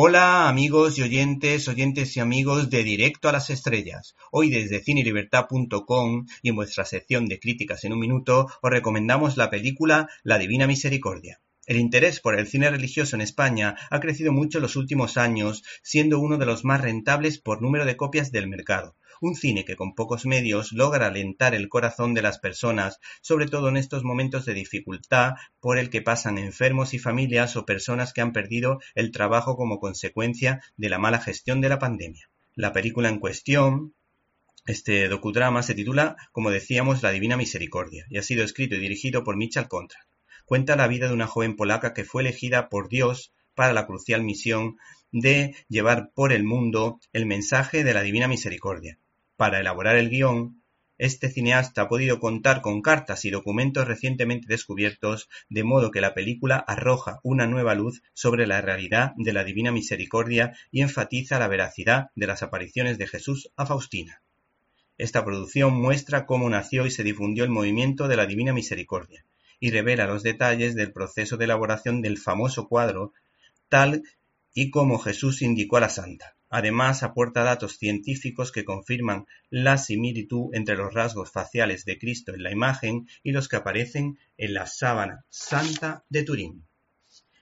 Hola 0.00 0.48
amigos 0.48 0.96
y 0.96 1.02
oyentes, 1.02 1.66
oyentes 1.66 2.16
y 2.16 2.20
amigos 2.20 2.70
de 2.70 2.84
Directo 2.84 3.28
a 3.28 3.32
las 3.32 3.50
Estrellas. 3.50 4.14
Hoy 4.30 4.48
desde 4.48 4.78
cinelibertad.com 4.78 6.26
y 6.40 6.50
en 6.50 6.54
vuestra 6.54 6.84
sección 6.84 7.26
de 7.26 7.40
críticas 7.40 7.82
en 7.82 7.94
un 7.94 7.98
minuto 7.98 8.46
os 8.62 8.70
recomendamos 8.70 9.36
la 9.36 9.50
película 9.50 10.08
La 10.22 10.38
Divina 10.38 10.68
Misericordia. 10.68 11.40
El 11.66 11.78
interés 11.78 12.20
por 12.20 12.38
el 12.38 12.46
cine 12.46 12.70
religioso 12.70 13.16
en 13.16 13.22
España 13.22 13.74
ha 13.90 13.98
crecido 13.98 14.32
mucho 14.32 14.58
en 14.58 14.62
los 14.62 14.76
últimos 14.76 15.16
años, 15.16 15.64
siendo 15.82 16.20
uno 16.20 16.38
de 16.38 16.46
los 16.46 16.64
más 16.64 16.80
rentables 16.80 17.40
por 17.40 17.60
número 17.60 17.84
de 17.84 17.96
copias 17.96 18.30
del 18.30 18.46
mercado 18.46 18.94
un 19.20 19.34
cine 19.34 19.64
que 19.64 19.76
con 19.76 19.94
pocos 19.94 20.26
medios 20.26 20.72
logra 20.72 21.06
alentar 21.06 21.54
el 21.54 21.68
corazón 21.68 22.14
de 22.14 22.22
las 22.22 22.38
personas, 22.38 22.98
sobre 23.20 23.46
todo 23.46 23.68
en 23.68 23.76
estos 23.76 24.04
momentos 24.04 24.44
de 24.44 24.54
dificultad 24.54 25.34
por 25.60 25.78
el 25.78 25.90
que 25.90 26.02
pasan 26.02 26.38
enfermos 26.38 26.94
y 26.94 26.98
familias 26.98 27.56
o 27.56 27.66
personas 27.66 28.12
que 28.12 28.20
han 28.20 28.32
perdido 28.32 28.80
el 28.94 29.10
trabajo 29.10 29.56
como 29.56 29.80
consecuencia 29.80 30.62
de 30.76 30.88
la 30.88 30.98
mala 30.98 31.20
gestión 31.20 31.60
de 31.60 31.68
la 31.68 31.78
pandemia. 31.78 32.28
La 32.54 32.72
película 32.72 33.08
en 33.08 33.20
cuestión, 33.20 33.94
este 34.66 35.08
docudrama, 35.08 35.62
se 35.62 35.74
titula, 35.74 36.16
como 36.32 36.50
decíamos, 36.50 37.02
La 37.02 37.10
Divina 37.10 37.36
Misericordia 37.36 38.06
y 38.10 38.18
ha 38.18 38.22
sido 38.22 38.44
escrito 38.44 38.74
y 38.74 38.80
dirigido 38.80 39.24
por 39.24 39.36
Michal 39.36 39.68
Contra. 39.68 40.06
Cuenta 40.44 40.76
la 40.76 40.88
vida 40.88 41.08
de 41.08 41.14
una 41.14 41.26
joven 41.26 41.56
polaca 41.56 41.94
que 41.94 42.04
fue 42.04 42.22
elegida 42.22 42.68
por 42.68 42.88
Dios 42.88 43.32
para 43.54 43.72
la 43.72 43.86
crucial 43.86 44.22
misión 44.22 44.76
de 45.12 45.54
llevar 45.68 46.10
por 46.14 46.32
el 46.32 46.44
mundo 46.44 47.00
el 47.12 47.26
mensaje 47.26 47.84
de 47.84 47.94
la 47.94 48.02
Divina 48.02 48.28
Misericordia, 48.28 48.98
para 49.38 49.60
elaborar 49.60 49.94
el 49.94 50.10
guion, 50.10 50.64
este 50.98 51.30
cineasta 51.30 51.82
ha 51.82 51.88
podido 51.88 52.18
contar 52.18 52.60
con 52.60 52.82
cartas 52.82 53.24
y 53.24 53.30
documentos 53.30 53.86
recientemente 53.86 54.48
descubiertos, 54.48 55.28
de 55.48 55.62
modo 55.62 55.92
que 55.92 56.00
la 56.00 56.12
película 56.12 56.56
arroja 56.56 57.20
una 57.22 57.46
nueva 57.46 57.76
luz 57.76 58.02
sobre 58.14 58.48
la 58.48 58.60
realidad 58.62 59.12
de 59.16 59.32
la 59.32 59.44
Divina 59.44 59.70
Misericordia 59.70 60.56
y 60.72 60.82
enfatiza 60.82 61.38
la 61.38 61.46
veracidad 61.46 62.10
de 62.16 62.26
las 62.26 62.42
apariciones 62.42 62.98
de 62.98 63.06
Jesús 63.06 63.52
a 63.54 63.64
Faustina. 63.64 64.22
Esta 64.96 65.24
producción 65.24 65.72
muestra 65.72 66.26
cómo 66.26 66.50
nació 66.50 66.84
y 66.84 66.90
se 66.90 67.04
difundió 67.04 67.44
el 67.44 67.50
movimiento 67.50 68.08
de 68.08 68.16
la 68.16 68.26
Divina 68.26 68.52
Misericordia, 68.52 69.24
y 69.60 69.70
revela 69.70 70.08
los 70.08 70.24
detalles 70.24 70.74
del 70.74 70.92
proceso 70.92 71.36
de 71.36 71.44
elaboración 71.44 72.02
del 72.02 72.18
famoso 72.18 72.66
cuadro, 72.66 73.12
tal 73.68 74.02
y 74.52 74.70
como 74.70 74.98
Jesús 74.98 75.42
indicó 75.42 75.76
a 75.76 75.80
la 75.82 75.90
santa. 75.90 76.34
Además, 76.50 77.02
aporta 77.02 77.42
datos 77.42 77.76
científicos 77.78 78.52
que 78.52 78.64
confirman 78.64 79.26
la 79.50 79.76
similitud 79.76 80.54
entre 80.54 80.76
los 80.76 80.94
rasgos 80.94 81.30
faciales 81.30 81.84
de 81.84 81.98
Cristo 81.98 82.34
en 82.34 82.42
la 82.42 82.52
imagen 82.52 83.06
y 83.22 83.32
los 83.32 83.48
que 83.48 83.56
aparecen 83.56 84.18
en 84.36 84.54
la 84.54 84.66
sábana 84.66 85.24
santa 85.28 86.04
de 86.08 86.22
Turín. 86.22 86.67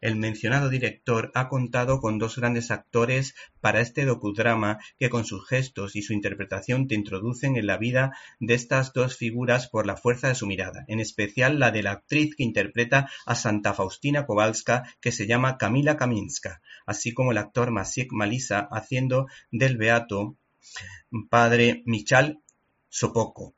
El 0.00 0.14
mencionado 0.14 0.68
director 0.68 1.32
ha 1.34 1.48
contado 1.48 2.00
con 2.00 2.18
dos 2.18 2.36
grandes 2.36 2.70
actores 2.70 3.34
para 3.60 3.80
este 3.80 4.04
docudrama 4.04 4.78
que 4.98 5.10
con 5.10 5.24
sus 5.24 5.46
gestos 5.48 5.96
y 5.96 6.02
su 6.02 6.12
interpretación 6.12 6.86
te 6.86 6.94
introducen 6.94 7.56
en 7.56 7.66
la 7.66 7.78
vida 7.78 8.16
de 8.38 8.54
estas 8.54 8.92
dos 8.92 9.16
figuras 9.16 9.68
por 9.68 9.86
la 9.86 9.96
fuerza 9.96 10.28
de 10.28 10.36
su 10.36 10.46
mirada, 10.46 10.84
en 10.86 11.00
especial 11.00 11.58
la 11.58 11.72
de 11.72 11.82
la 11.82 11.92
actriz 11.92 12.36
que 12.36 12.44
interpreta 12.44 13.10
a 13.26 13.34
Santa 13.34 13.74
Faustina 13.74 14.24
Kowalska 14.24 14.84
que 15.00 15.10
se 15.10 15.26
llama 15.26 15.58
Camila 15.58 15.96
Kaminska, 15.96 16.62
así 16.86 17.12
como 17.12 17.32
el 17.32 17.38
actor 17.38 17.72
Masiek 17.72 18.12
Malisa 18.12 18.68
haciendo 18.70 19.26
del 19.50 19.76
beato 19.76 20.36
padre 21.28 21.82
Michal 21.86 22.40
Sopoko 22.88 23.57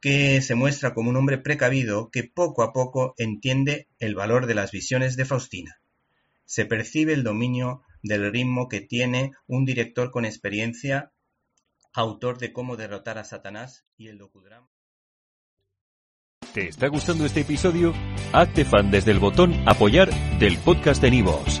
que 0.00 0.40
se 0.42 0.54
muestra 0.54 0.94
como 0.94 1.10
un 1.10 1.16
hombre 1.16 1.38
precavido 1.38 2.10
que 2.10 2.24
poco 2.24 2.62
a 2.62 2.72
poco 2.72 3.14
entiende 3.18 3.88
el 3.98 4.14
valor 4.14 4.46
de 4.46 4.54
las 4.54 4.70
visiones 4.70 5.16
de 5.16 5.24
Faustina. 5.24 5.80
Se 6.44 6.64
percibe 6.64 7.12
el 7.12 7.24
dominio 7.24 7.82
del 8.02 8.30
ritmo 8.32 8.68
que 8.68 8.80
tiene 8.80 9.32
un 9.46 9.64
director 9.64 10.10
con 10.10 10.24
experiencia, 10.24 11.12
autor 11.92 12.38
de 12.38 12.52
Cómo 12.52 12.76
derrotar 12.76 13.18
a 13.18 13.24
Satanás 13.24 13.84
y 13.96 14.08
el 14.08 14.18
docudrama. 14.18 14.68
¿Te 16.54 16.68
está 16.68 16.88
gustando 16.88 17.26
este 17.26 17.40
episodio? 17.40 17.92
Hazte 18.32 18.64
fan 18.64 18.90
desde 18.90 19.10
el 19.10 19.18
botón 19.18 19.54
Apoyar 19.68 20.10
del 20.38 20.56
podcast 20.58 21.02
de 21.02 21.10
Nivos. 21.10 21.60